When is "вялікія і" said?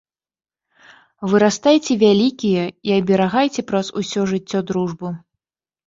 2.05-2.99